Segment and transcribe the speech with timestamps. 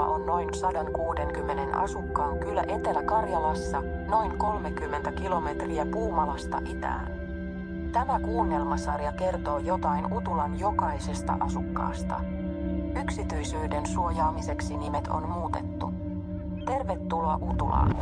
[0.00, 7.12] Tervetuloa on noin 160 asukkaan kylä Etelä-Karjalassa, noin 30 kilometriä Puumalasta itään.
[7.92, 12.20] Tämä kuunnelmasarja kertoo jotain Utulan jokaisesta asukkaasta.
[13.02, 15.92] Yksityisyyden suojaamiseksi nimet on muutettu.
[16.66, 17.96] Tervetuloa Utulaan.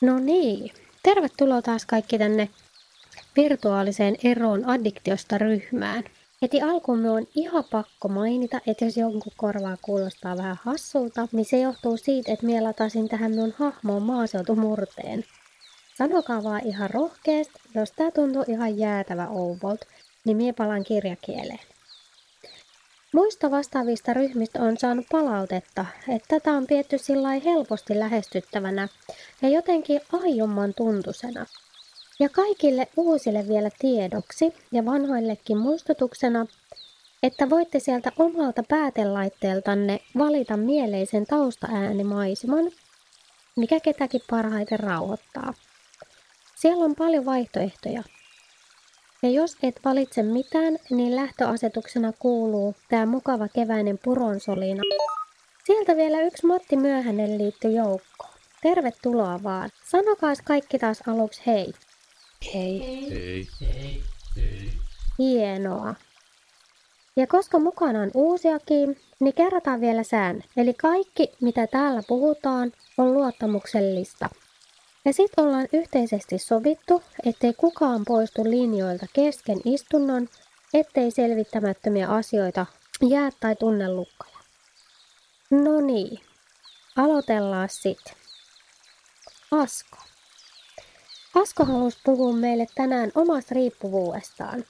[0.00, 0.72] No niin,
[1.02, 2.48] tervetuloa taas kaikki tänne
[3.36, 6.04] virtuaaliseen eroon addiktiosta ryhmään.
[6.42, 11.58] Heti alkuun on ihan pakko mainita, että jos jonkun korvaa kuulostaa vähän hassulta, niin se
[11.60, 15.24] johtuu siitä, että minä latasin tähän minun hahmoon maaseutumurteen.
[15.98, 19.80] Sanokaa vaan ihan rohkeasti, jos tää tuntuu ihan jäätävä ouvolt,
[20.24, 21.73] niin minä palaan kirjakieleen.
[23.14, 28.88] Muista vastaavista ryhmistä on saanut palautetta, että tätä on pietty sillä helposti lähestyttävänä
[29.42, 31.46] ja jotenkin aiomman tuntusena.
[32.18, 36.46] Ja kaikille uusille vielä tiedoksi ja vanhoillekin muistutuksena,
[37.22, 42.70] että voitte sieltä omalta päätelaitteeltanne valita mieleisen taustaäänimaiseman,
[43.56, 45.54] mikä ketäkin parhaiten rauhoittaa.
[46.54, 48.02] Siellä on paljon vaihtoehtoja,
[49.24, 54.82] ja jos et valitse mitään, niin lähtöasetuksena kuuluu tämä mukava keväinen puronsolina.
[55.64, 58.34] Sieltä vielä yksi Matti Myöhänen liittyy joukkoon.
[58.62, 59.70] Tervetuloa vaan.
[59.90, 61.72] Sanokaas kaikki taas aluksi hei.
[62.54, 62.80] Hei.
[62.80, 63.46] Hei.
[63.60, 64.02] Hei.
[64.36, 64.70] Hei.
[65.18, 65.94] Hienoa.
[67.16, 70.42] Ja koska mukana on uusiakin, niin kerrotaan vielä sään.
[70.56, 74.28] Eli kaikki, mitä täällä puhutaan, on luottamuksellista.
[75.04, 80.28] Ja sitten ollaan yhteisesti sovittu, ettei kukaan poistu linjoilta kesken istunnon,
[80.74, 82.66] ettei selvittämättömiä asioita
[83.08, 84.38] jää tai tunne lukkoja.
[85.50, 86.20] No niin,
[86.96, 88.14] aloitellaan sitten.
[89.50, 89.98] Asko.
[91.34, 94.64] Asko halusi puhua meille tänään omasta riippuvuudestaan.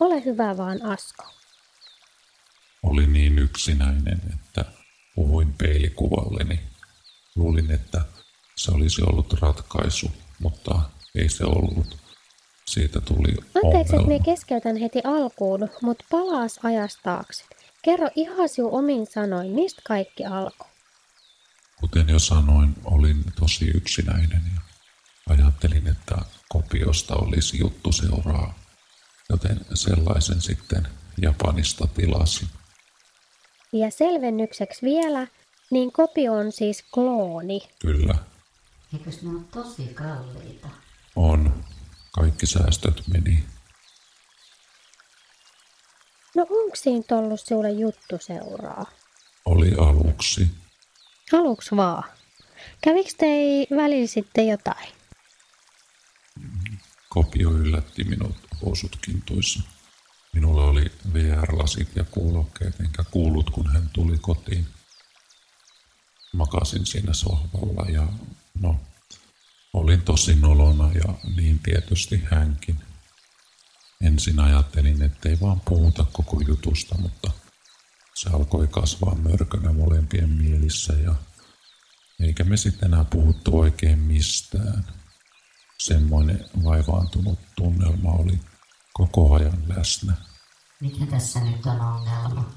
[0.00, 1.24] Ole hyvä vaan, Asko.
[2.82, 4.64] Oli niin yksinäinen, että
[5.14, 6.60] puhuin peilikuvalleni.
[7.36, 8.02] Luulin, että
[8.56, 10.80] se olisi ollut ratkaisu, mutta
[11.14, 11.96] ei se ollut.
[12.66, 14.08] Siitä tuli Anteeksi, että ongelma.
[14.08, 17.44] me keskeytän heti alkuun, mutta palaas ajasta taakse.
[17.82, 20.68] Kerro ihan sinun omin sanoin, mistä kaikki alkoi.
[21.80, 24.60] Kuten jo sanoin, olin tosi yksinäinen ja
[25.34, 26.16] ajattelin, että
[26.48, 28.54] kopiosta olisi juttu seuraa,
[29.30, 30.88] joten sellaisen sitten
[31.22, 32.48] Japanista tilasin.
[33.72, 35.26] Ja selvennykseksi vielä,
[35.70, 37.60] niin kopio on siis klooni.
[37.78, 38.14] Kyllä,
[38.96, 40.68] Eikös ne ole tosi kalliita?
[41.16, 41.64] on.
[42.12, 43.44] Kaikki säästöt meni.
[46.34, 48.86] No onko siinä ollut sinulle juttu seuraa?
[49.44, 50.50] Oli aluksi.
[51.32, 52.04] Aluksi vaan.
[52.80, 54.88] Kävikö tei välillä sitten jotain?
[57.08, 59.60] Kopio yllätti minut housutkintuissa.
[60.32, 64.66] Minulla oli VR-lasit ja kuulokkeet, enkä kuullut, kun hän tuli kotiin.
[66.32, 68.08] Makasin siinä sohvalla ja
[68.60, 68.80] no,
[69.72, 72.80] olin tosi nolona ja niin tietysti hänkin.
[74.00, 77.30] Ensin ajattelin, ettei vaan puhuta koko jutusta, mutta
[78.14, 81.14] se alkoi kasvaa mörkönä molempien mielissä ja
[82.20, 84.84] eikä me sitten enää puhuttu oikein mistään.
[85.78, 88.40] Semmoinen vaivaantunut tunnelma oli
[88.92, 90.12] koko ajan läsnä.
[90.80, 92.50] Mikä tässä nyt on ongelma?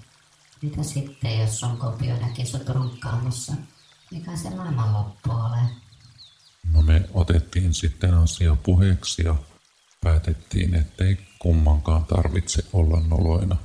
[0.62, 3.54] Mitä sitten, jos on kopio näki runkkaamassa?
[4.12, 5.89] Mikä se maailmanloppu ole?
[7.14, 9.36] Otettiin sitten asia puheeksi ja
[10.02, 13.58] päätettiin, ettei kummankaan tarvitse olla noloina.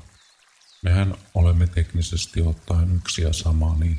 [0.82, 3.99] Mehän olemme teknisesti ottaen yksi ja sama, niin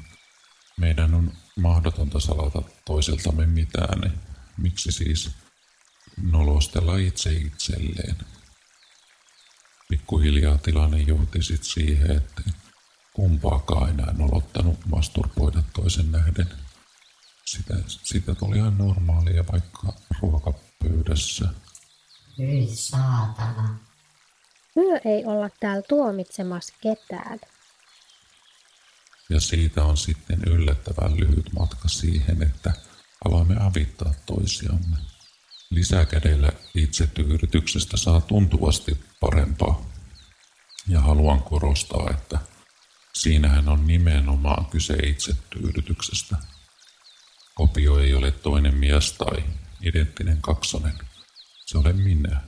[0.78, 4.21] meidän on mahdotonta salata toiseltamme mitään.
[4.57, 5.31] Miksi siis
[6.21, 8.15] nolostella itse itselleen?
[9.89, 12.41] Pikkuhiljaa tilanne johti sit siihen, että
[13.13, 16.48] kumpaakaan enää nolottanut masturboida toisen nähden.
[17.47, 21.45] Sitä, sitä tuli ihan normaalia vaikka ruokapöydässä.
[22.38, 23.80] Hyi saatana.
[24.75, 27.39] Myö ei olla täällä tuomitsemassa ketään.
[29.30, 32.74] Ja siitä on sitten yllättävän lyhyt matka siihen, että
[33.25, 34.98] alamme avittaa toisiamme.
[35.69, 39.86] Lisäkädellä itsetyydytyksestä saa tuntuvasti parempaa.
[40.88, 42.39] Ja haluan korostaa, että
[43.13, 46.36] siinähän on nimenomaan kyse itsetyydytyksestä.
[47.56, 49.44] Kopio ei ole toinen mies tai
[49.81, 50.94] identtinen kaksonen.
[51.66, 52.42] Se olen minä.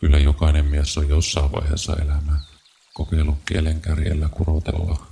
[0.00, 2.40] Kyllä jokainen mies on jossain vaiheessa elämää
[2.96, 5.06] kokeillut kielen kärjellä kurotella.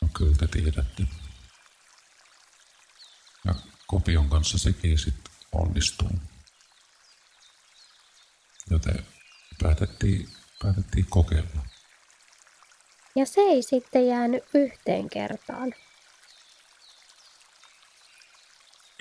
[0.00, 1.02] No kyllä te tiedätte.
[3.44, 3.54] Ja
[3.86, 6.10] kopion kanssa sekin sitten onnistuu.
[8.70, 9.06] Joten
[9.62, 10.28] päätettiin,
[10.62, 11.66] päätettiin kokeilla.
[13.16, 15.74] Ja se ei sitten jäänyt yhteen kertaan.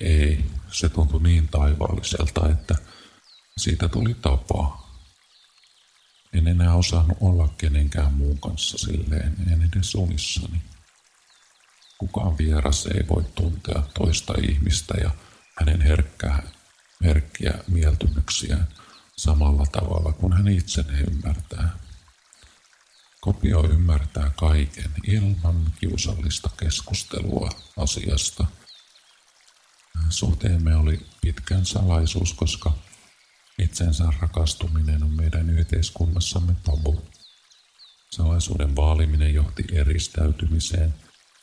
[0.02, 2.76] Ei, se tuntui niin taivaalliselta, että
[3.58, 4.88] siitä tuli tapaa.
[6.34, 10.62] En enää osannut olla kenenkään muun kanssa silleen, en edes unissani.
[11.98, 15.10] Kukaan vieras ei voi tuntea toista ihmistä ja
[15.60, 16.44] hänen herkkää,
[17.04, 18.68] herkkiä mieltymyksiään
[19.18, 21.70] samalla tavalla kuin hän itse ne ymmärtää.
[23.22, 28.46] Kopio ymmärtää kaiken ilman kiusallista keskustelua asiasta.
[30.10, 32.74] Suhteemme oli pitkän salaisuus, koska
[33.60, 37.06] itsensä rakastuminen on meidän yhteiskunnassamme tabu.
[38.12, 40.94] Salaisuuden vaaliminen johti eristäytymiseen.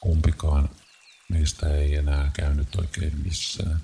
[0.01, 0.71] Kumpikaan
[1.29, 3.81] meistä ei enää käynyt oikein missään.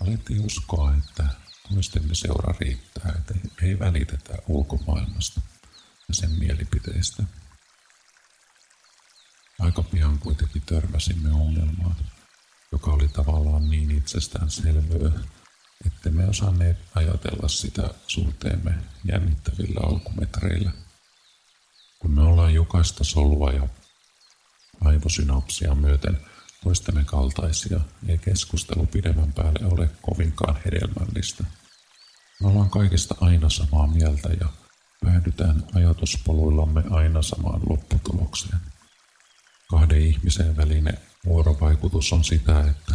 [0.00, 1.26] Alettiin uskoa, että
[1.68, 5.40] toistemme seura riittää, että ei välitetä ulkomaailmasta
[6.08, 7.22] ja sen mielipiteistä.
[9.58, 11.96] Aika pian kuitenkin törmäsimme ongelmaan,
[12.72, 15.12] joka oli tavallaan niin itsestäänselvöä,
[15.86, 18.74] että me osanneet ajatella sitä suhteemme
[19.04, 20.72] jännittävillä alkumetreillä.
[21.98, 23.68] Kun me ollaan jokaista solua ja
[24.84, 26.20] aivosynapsia myöten
[26.64, 31.44] toistemme kaltaisia, ei keskustelu pidemmän päälle ole kovinkaan hedelmällistä.
[32.40, 34.48] Me ollaan kaikesta aina samaa mieltä ja
[35.04, 38.58] päädytään ajatuspoluillamme aina samaan lopputulokseen.
[39.72, 42.94] Kahden ihmisen välinen vuorovaikutus on sitä, että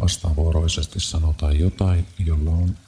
[0.00, 2.78] vastavuoroisesti sanotaan jotain, jolla on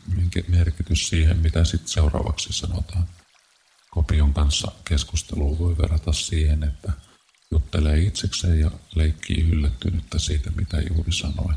[0.48, 3.08] merkitys siihen, mitä sitten seuraavaksi sanotaan.
[3.90, 6.92] Kopion kanssa keskustelu voi verrata siihen, että
[7.50, 11.54] juttelee itsekseen ja leikkii yllättynyttä siitä, mitä juuri sanoi.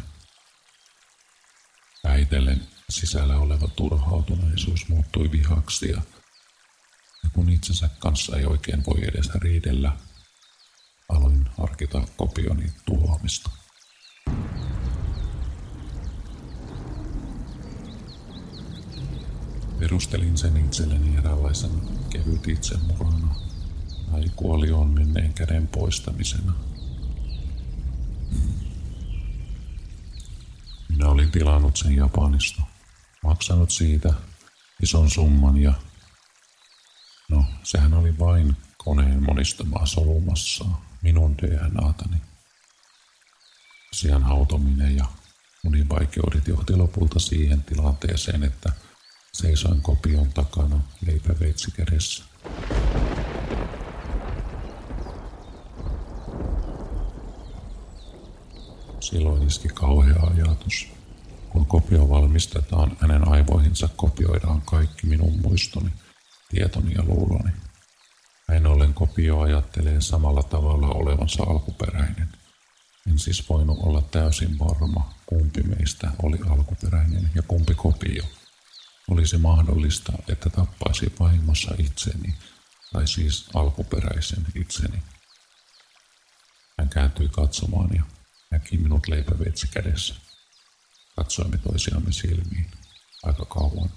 [2.04, 6.02] Väitellen sisällä oleva turhautuneisuus muuttui vihaksi ja,
[7.34, 9.98] kun itsensä kanssa ei oikein voi edes riidellä,
[11.64, 13.50] harkita kopioni tuhoamista.
[19.80, 21.72] Perustelin sen itselleni eräänlaisen
[22.10, 23.36] kevyt itsemurhana
[24.12, 26.54] tai kuoli onnenneen käden poistamisena.
[30.90, 32.62] Minä olin tilannut sen Japanista,
[33.24, 34.14] maksanut siitä
[34.82, 35.74] ison summan ja
[37.30, 40.66] no, sehän oli vain koneen monistamaa solumassa
[41.04, 42.18] minun DNAtani.
[43.94, 45.06] Asian hautominen ja
[45.66, 48.72] univaikeudet johti lopulta siihen tilanteeseen, että
[49.34, 52.24] Seisoin kopion takana, leipäveitsi kädessä.
[59.00, 60.88] Silloin iski kauhea ajatus.
[61.50, 65.90] Kun kopio valmistetaan, hänen aivoihinsa kopioidaan kaikki minun muistoni,
[66.50, 67.52] tietoni ja luuloni.
[68.48, 72.30] Näin ollen kopio ajattelee samalla tavalla olevansa alkuperäinen.
[73.08, 78.24] En siis voinut olla täysin varma, kumpi meistä oli alkuperäinen ja kumpi kopio.
[79.10, 82.36] Olisi mahdollista, että tappaisin vahingossa itseni,
[82.94, 85.04] tai siis alkuperäisen itseni.
[86.80, 88.04] Hän kääntyi katsomaan ja
[88.52, 90.16] näki minut leipäveitsi kädessä.
[91.16, 92.72] Katsoimme toisiamme silmiin
[93.24, 93.90] aika kauan.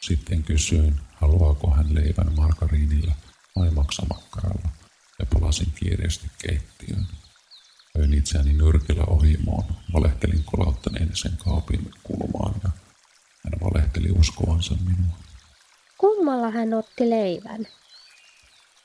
[0.00, 3.14] Sitten kysyin, haluaako hän leivän margariinilla
[3.56, 4.68] vai maksamakkaralla,
[5.18, 7.06] ja palasin kiireesti keittiöön.
[7.98, 12.70] Öin itseäni nyrkillä ohimoon, valehtelin kolauttaneen sen kaapin kulmaan ja
[13.44, 15.16] hän valehteli uskovansa minua.
[15.98, 17.66] Kummalla hän otti leivän?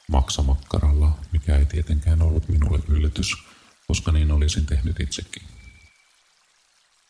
[0.07, 3.31] Maksamakkaralla, mikä ei tietenkään ollut minulle yllätys,
[3.87, 5.43] koska niin olisin tehnyt itsekin.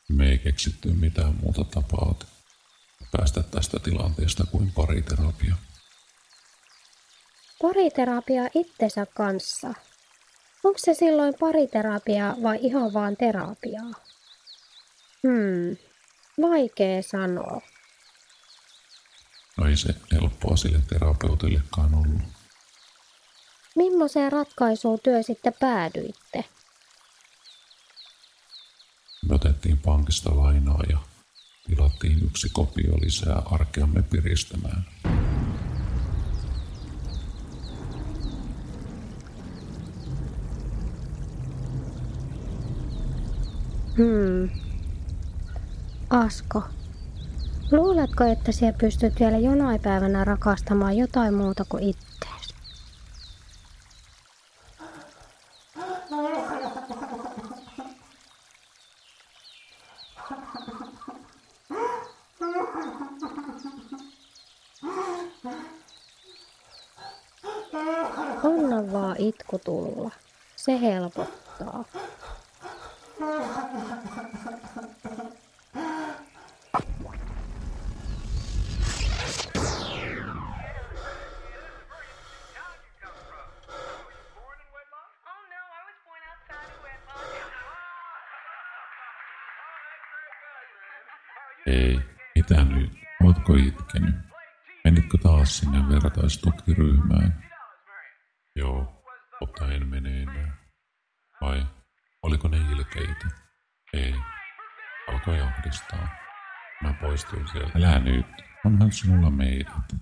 [0.09, 2.15] Me ei keksitty mitään muuta tapaa
[3.11, 5.55] päästä tästä tilanteesta kuin pariterapia.
[7.61, 9.67] Pariterapia itsensä kanssa.
[10.63, 13.91] Onko se silloin pariterapia vai ihan vaan terapiaa?
[15.27, 15.77] Hmm,
[16.41, 17.61] Vaikea sanoa.
[19.57, 22.21] No ei se helppoa sille terapeutillekaan ollut.
[23.75, 26.45] Millaiseen ratkaisuun työ sitten päädyitte?
[29.29, 30.97] Me otettiin pankista lainaa ja
[31.67, 34.85] tilattiin yksi kopio lisää arkeamme piristämään.
[43.97, 44.49] Hmm.
[46.09, 46.63] Asko,
[47.71, 52.55] Luuletko, että sinä pystyt vielä jonain päivänä rakastamaan jotain muuta kuin ittees?
[68.43, 70.11] Anna vaan itku tulla.
[70.55, 71.85] Se helpottaa.
[91.67, 91.99] Ei,
[92.35, 92.91] mitä nyt?
[93.23, 94.15] Ootko itkenyt?
[94.83, 97.43] Menitkö taas sinne vertaistutkiryhmään?
[98.55, 99.03] Joo,
[99.39, 100.57] mutta en mene enää.
[101.41, 101.65] Vai
[102.25, 103.27] oliko ne ilkeitä?
[103.93, 104.15] Ei.
[105.07, 106.07] Alkoi ahdistaa.
[106.83, 107.71] Mä poistuin sieltä.
[107.75, 108.25] Älä nyt.
[108.65, 109.95] Onhan sinulla meidät.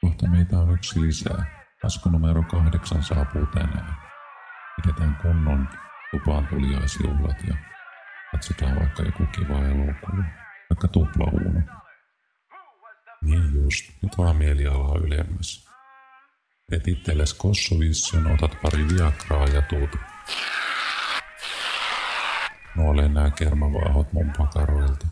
[0.00, 1.44] Kohta meitä on yksi lisää.
[1.82, 3.94] Lasku numero kahdeksan saapuu tänään.
[4.76, 5.68] Pidetään kunnon
[6.10, 7.54] tupaan tuliaisjuhlat ja
[8.32, 10.24] katsotaan vaikka joku kiva elokuva.
[10.70, 11.60] Vaikka tuplauuno.
[13.22, 15.68] Niin just, nyt vaan mielialaa ylemmäs.
[16.70, 19.90] Teet itsellesi kossuvissun, otat pari viagraa ja tuut.
[22.78, 25.06] Nuoleen nää kermavaahot mun pakaroilta.